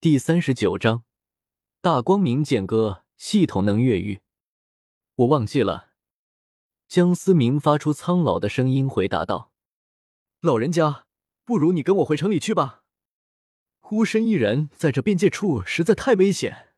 [0.00, 1.02] 第三十九章，
[1.80, 4.20] 大光明剑歌系统能越狱。
[5.16, 5.88] 我忘记了。
[6.86, 9.50] 江思明发出苍老的声音回答道
[10.40, 11.06] ：“老人家，
[11.44, 12.84] 不如你跟我回城里去吧。
[13.80, 16.68] 孤身一人在这边界处实在太危险。”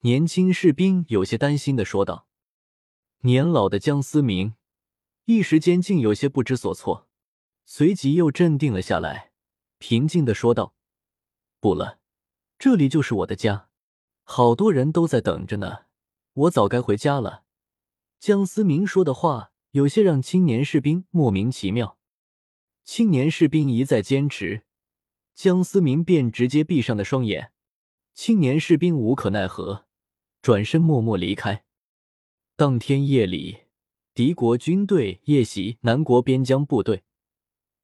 [0.00, 2.26] 年轻士兵有些担心的说道。
[3.18, 4.54] 年老的江思明
[5.26, 7.06] 一时间竟有些不知所措，
[7.66, 9.32] 随即又镇定了下来，
[9.76, 10.74] 平静的说道
[11.60, 11.99] ：“不了，
[12.60, 13.70] 这里就是我的家，
[14.22, 15.86] 好多人都在等着呢，
[16.34, 17.44] 我早该回家了。”
[18.20, 21.96] 江思明说的话有些让青年士兵莫名其妙。
[22.84, 24.64] 青年士兵一再坚持，
[25.34, 27.52] 江思明便直接闭上了双眼。
[28.12, 29.86] 青年士兵无可奈何，
[30.42, 31.64] 转身默默离开。
[32.56, 33.60] 当天夜里，
[34.12, 37.04] 敌国军队夜袭南国边疆部队，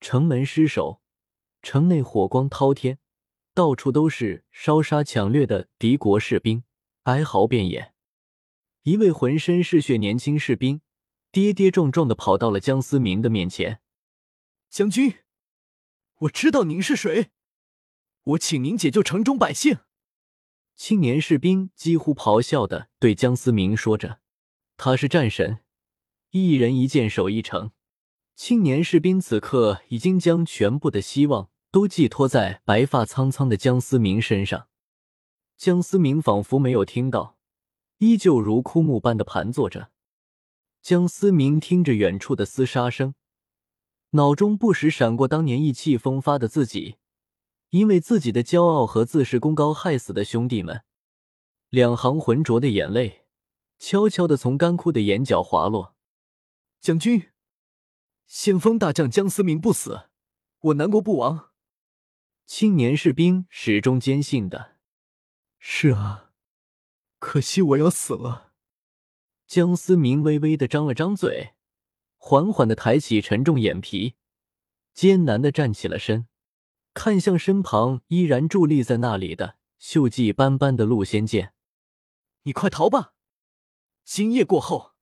[0.00, 1.02] 城门失守，
[1.60, 2.98] 城内火光滔天，
[3.54, 6.64] 到处都是烧杀抢掠的敌国士兵，
[7.02, 7.92] 哀嚎遍野。
[8.84, 10.80] 一位浑身是血年轻士兵
[11.30, 13.80] 跌跌撞撞的跑到了江思明的面前
[14.70, 15.18] ：“将军，
[16.20, 17.30] 我知道您是谁，
[18.22, 19.78] 我请您解救城中百姓。”
[20.74, 24.20] 青年士兵几乎咆哮的对江思明说着。
[24.78, 25.60] 他是战神，
[26.30, 27.70] 一人一剑守一城。
[28.34, 34.68] 青年士兵此刻已经将全部的希望都寄托在白发苍苍的江思明身上。
[35.56, 37.38] 江思明仿佛没有听到，
[37.96, 39.90] 依旧如枯木般的盘坐着。
[40.82, 43.14] 江思明听着远处的厮杀声，
[44.10, 46.96] 脑中不时闪过当年意气风发的自己，
[47.70, 50.82] 因为自己的骄傲和自视功高害死的兄弟们，
[51.70, 53.20] 两行浑浊的眼泪。
[53.78, 55.96] 悄悄的从干枯的眼角滑落。
[56.80, 57.30] 将军，
[58.26, 60.08] 先锋大将江思明不死，
[60.60, 61.51] 我南国不亡。
[62.54, 64.76] 青年士兵始终坚信的。
[65.58, 66.32] 是啊，
[67.18, 68.52] 可惜我要死了。
[69.46, 71.54] 江思明微微的张了张嘴，
[72.18, 74.16] 缓缓的抬起沉重眼皮，
[74.92, 76.28] 艰难的站起了身，
[76.92, 81.54] 看向身旁依然伫立在那里的锈迹斑斑的陆仙剑。
[82.42, 83.14] 你快逃吧！
[84.04, 84.92] 今夜过后，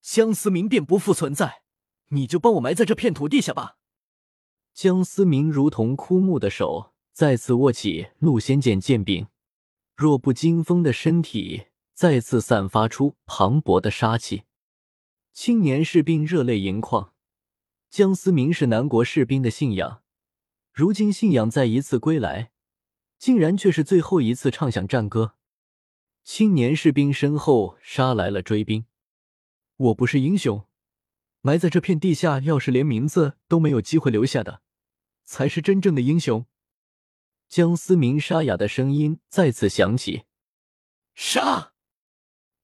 [0.00, 1.64] 江思明便不复存在，
[2.06, 3.76] 你就帮我埋在这片土地下吧。
[4.74, 9.28] 江思明如同枯木的手再次握起陆仙剑剑柄，
[9.94, 14.42] 弱不禁风的身体再次散发出磅礴的杀气。
[15.32, 17.12] 青年士兵热泪盈眶。
[17.88, 20.02] 江思明是南国士兵的信仰，
[20.72, 22.50] 如今信仰再一次归来，
[23.16, 25.36] 竟然却是最后一次唱响战歌。
[26.24, 28.86] 青年士兵身后杀来了追兵，
[29.76, 30.66] 我不是英雄，
[31.42, 34.62] 埋在这片地下，要是连名字都没有机会留下的，
[35.24, 36.46] 才是真正的英雄。
[37.48, 40.24] 江思明沙哑的声音再次响起
[41.14, 41.72] ：“杀，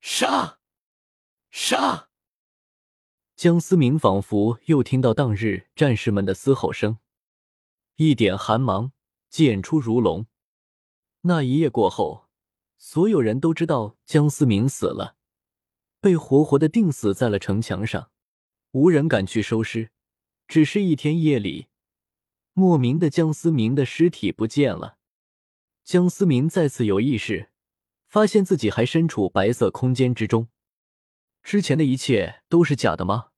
[0.01, 0.59] 杀，
[1.51, 2.09] 杀！”
[3.37, 6.99] 江思明仿佛又听到当日战士们的嘶吼声，
[7.97, 8.93] 一点寒芒
[9.29, 10.27] 剑出如龙。
[11.23, 12.31] 那一夜过后。
[12.83, 15.17] 所有人都知道江思明死了，
[16.01, 18.11] 被活活的钉死在了城墙上，
[18.71, 19.91] 无人敢去收尸。
[20.49, 21.69] 只是一天夜里，
[22.61, 24.99] 莫名的江思明的尸体不见了。
[25.83, 27.49] 江思明再次有意识，
[28.07, 30.49] 发现自己还身处白色空间之中。
[31.43, 33.29] 之前的一切都是假的吗？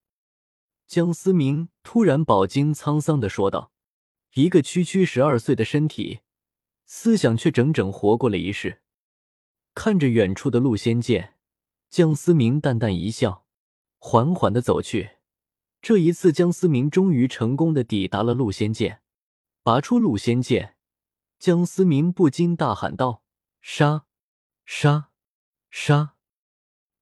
[0.89, 3.71] 江思明突然饱经沧桑的说道
[4.35, 6.23] ：“一个区区十二岁的身体，
[6.85, 8.83] 思想却整整活过了一世。”
[9.73, 11.37] 看着远处的陆仙剑，
[11.89, 13.47] 江思明淡淡一笑，
[13.99, 15.11] 缓缓的走去。
[15.81, 19.02] 这一次，江思明终于成功的抵达了陆仙剑，
[19.65, 20.77] 拔出陆仙剑，
[21.39, 23.23] 江思明不禁大喊道
[23.63, 24.07] ：“杀！
[24.65, 25.11] 杀！
[25.71, 26.17] 杀！”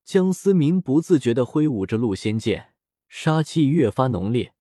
[0.05, 2.75] 江思明不自觉的挥舞着陆仙剑，
[3.09, 4.53] 杀气越发浓烈，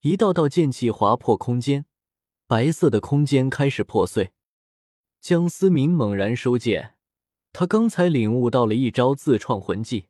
[0.00, 1.84] 一道道剑气划破空间，
[2.46, 4.32] 白色的空间开始破碎。
[5.20, 6.94] 江思明猛然收剑。
[7.52, 10.08] 他刚才领悟到了一招自创魂技，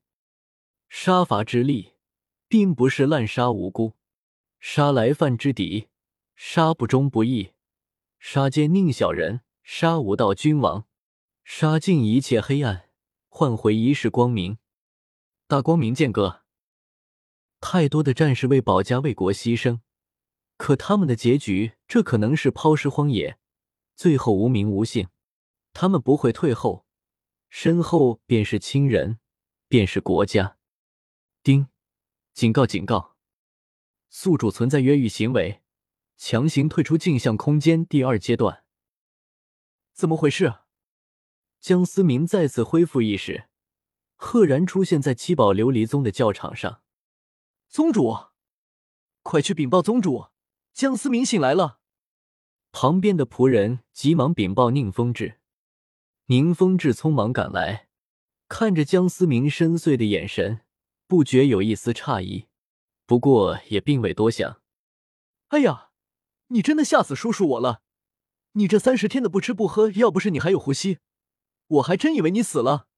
[0.88, 1.94] 杀伐之力，
[2.48, 3.94] 并不是滥杀无辜，
[4.58, 5.88] 杀来犯之敌，
[6.36, 7.54] 杀不忠不义，
[8.18, 10.86] 杀奸佞小人，杀无道君王，
[11.42, 12.90] 杀尽一切黑暗，
[13.28, 14.58] 换回一世光明。
[15.46, 16.42] 大光明剑歌，
[17.58, 19.80] 太多的战士为保家卫国牺牲，
[20.58, 23.38] 可他们的结局，这可能是抛尸荒野，
[23.94, 25.08] 最后无名无姓。
[25.72, 26.84] 他们不会退后。
[27.48, 29.18] 身后便是亲人，
[29.68, 30.58] 便是国家。
[31.42, 31.68] 丁，
[32.34, 32.66] 警告！
[32.66, 33.16] 警告！
[34.10, 35.62] 宿主存在越狱行为，
[36.16, 38.64] 强行退出镜像空间第二阶段。
[39.92, 40.60] 怎么回事？
[41.60, 43.48] 江思明再次恢复意识，
[44.14, 46.82] 赫然出现在七宝琉璃宗的教场上。
[47.68, 48.28] 宗主，
[49.22, 50.28] 快去禀报宗主，
[50.72, 51.80] 江思明醒来了。
[52.72, 55.40] 旁边的仆人急忙禀报宁风致。
[56.26, 57.88] 宁风致匆忙赶来，
[58.48, 60.60] 看着江思明深邃的眼神，
[61.06, 62.46] 不觉有一丝诧异，
[63.06, 64.60] 不过也并未多想。
[65.48, 65.85] 哎呀，
[66.48, 67.82] 你真的吓死叔叔我了！
[68.52, 70.98] 你这三十天的不吃不喝，要不是你还有呼吸，
[71.66, 72.88] 我还真以为你死了。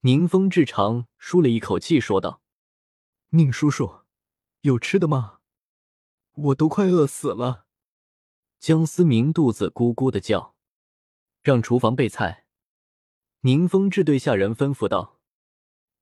[0.00, 2.42] 宁风致长舒了一口气，说道
[3.30, 4.00] ：“宁叔叔，
[4.60, 5.40] 有吃的吗？
[6.34, 7.66] 我都快饿死了。”
[8.60, 10.54] 江思明肚子咕咕的叫。
[11.42, 12.44] 让厨房备菜。
[13.40, 15.18] 宁风致对下人吩咐道。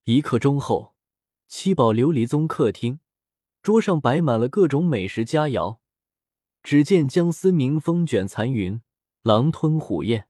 [0.05, 0.97] 一刻钟后，
[1.47, 2.99] 七宝琉璃宗客厅
[3.63, 5.79] 桌上摆满了各种美食佳肴。
[6.63, 8.81] 只见江思明风卷残云，
[9.23, 10.29] 狼吞虎咽，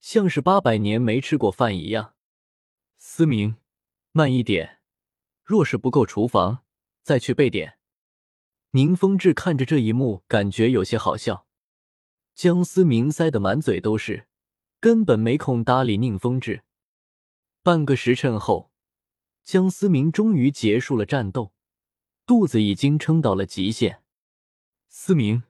[0.00, 2.14] 像是八百年没吃过饭一样。
[2.96, 3.56] 思明，
[4.12, 4.80] 慢一点，
[5.44, 6.64] 若是不够厨房，
[7.02, 7.78] 再去备点。
[8.70, 11.46] 宁风致看着这一幕，感觉有些好笑。
[12.34, 14.28] 江思明塞得满嘴都是。
[14.78, 16.62] 根本没空搭理宁风致。
[17.62, 18.70] 半个时辰后，
[19.44, 21.52] 江思明终于结束了战斗，
[22.24, 24.02] 肚子已经撑到了极限。
[24.88, 25.42] 思明，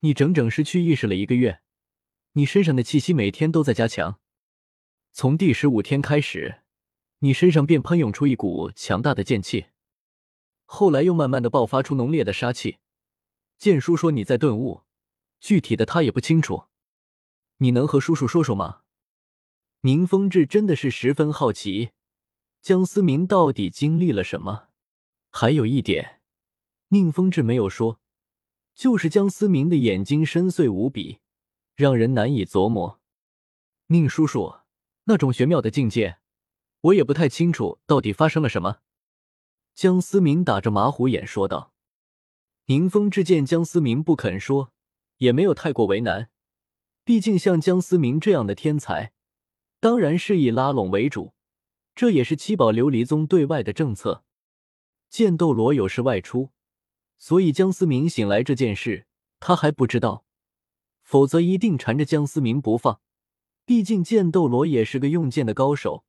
[0.00, 1.60] 你整整失去意识了一个月，
[2.32, 4.18] 你身上的气息每天都在加强。
[5.12, 6.62] 从第十五天开始，
[7.18, 9.66] 你身上便喷涌出一股强大的剑气，
[10.64, 12.78] 后来又慢慢的爆发出浓烈的杀气。
[13.58, 14.84] 剑叔说你在顿悟，
[15.38, 16.64] 具体的他也不清楚。
[17.58, 18.80] 你能和叔叔说说吗？
[19.82, 21.90] 宁风致真的是十分好奇，
[22.62, 24.68] 江思明到底经历了什么？
[25.28, 26.22] 还有一点，
[26.88, 27.99] 宁风致没有说，
[28.74, 31.18] 就是江思明的眼睛深邃无比，
[31.74, 33.00] 让人难以琢磨。
[33.88, 34.60] 宁叔叔，
[35.04, 36.18] 那种玄妙的境界，
[36.80, 38.78] 我也不太清楚到底发生了什么。
[39.74, 41.72] 江思明打着马虎眼说道。
[42.66, 44.72] 宁风致见江思明不肯说，
[45.16, 46.30] 也没有太过为难。
[47.02, 49.12] 毕竟，像江思明这样的天才，
[49.80, 51.34] 当然是以拉拢为主。
[51.96, 54.24] 这也是七宝琉璃宗对外的政策。
[55.08, 56.50] 剑斗罗有事外出，
[57.20, 59.06] 所以江思明醒来这件事
[59.38, 60.24] 他还不知道，
[61.02, 63.00] 否则一定缠着江思明不放。
[63.66, 66.04] 毕竟剑斗罗也是个用剑的高手，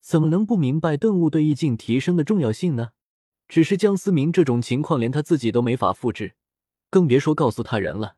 [0.00, 2.90] 怎么能不明白顿悟对意境提升的重要性呢？
[3.48, 6.36] 只是江思明这种情况，连他自己都没法复制，
[6.90, 8.16] 更别说告诉他人了。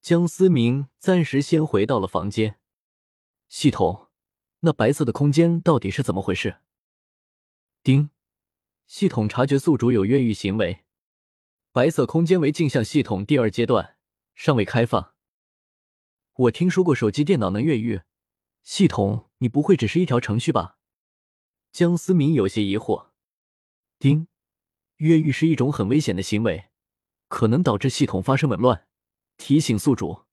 [0.00, 2.58] 江思明暂时先回到了房间。
[3.48, 4.08] 系统，
[4.60, 6.56] 那白色的空间到底是怎么回事？
[7.82, 8.08] 丁，
[8.86, 10.85] 系统察觉宿主有越狱行为。
[11.76, 13.98] 白色空间为镜像系统第二阶段，
[14.34, 15.12] 尚未开放。
[16.32, 18.00] 我听说过手机、电脑能越狱，
[18.62, 20.78] 系统，你不会只是一条程序吧？
[21.72, 23.10] 江思明有些疑惑。
[23.98, 24.26] 丁，
[24.96, 26.70] 越狱是一种很危险的行为，
[27.28, 28.88] 可能导致系统发生紊乱。
[29.36, 30.24] 提醒宿主，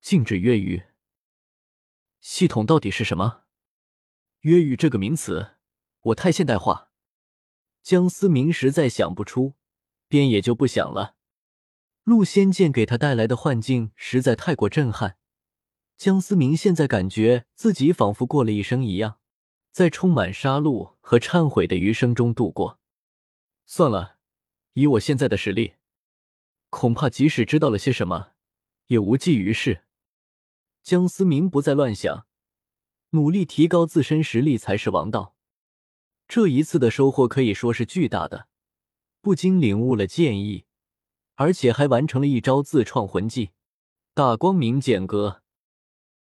[0.00, 0.86] 禁止越狱。
[2.18, 3.44] 系统到底是什么？
[4.40, 5.52] 越狱这个名词，
[6.00, 6.90] 我太现代化。
[7.80, 9.54] 江思明实在想不出，
[10.08, 11.14] 便也就不想了。
[12.04, 15.18] 陆仙剑给他带来的幻境实在太过震撼。
[15.96, 19.18] 江思明现在感觉自己仿佛过了一生一样，
[19.72, 22.80] 在充满杀戮和忏悔的余生中度过。
[23.66, 24.18] 算了，
[24.72, 25.74] 以我现在的实力。
[26.70, 28.32] 恐怕即使知道了些什么，
[28.86, 29.84] 也无济于事。
[30.82, 32.26] 江思明不再乱想，
[33.10, 35.34] 努力提高自身实力才是王道。
[36.26, 38.47] 这一次的收获可以说是巨大的，
[39.20, 40.64] 不仅领悟了剑意，
[41.34, 43.50] 而且还完成了一招自创魂技——
[44.14, 45.42] 大光明剑歌。